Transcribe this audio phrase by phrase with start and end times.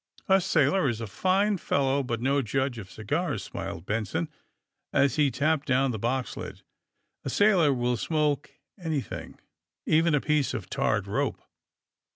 [0.27, 4.29] *A sailor is a fine fellow, but no judge of ci gars," smiled Benson,
[4.91, 6.63] as he tapped down the box lid.
[7.23, 7.29] ''A.
[7.29, 8.49] sailor will smoke
[8.83, 9.37] anything,
[9.85, 11.43] even a piece of tarred rope."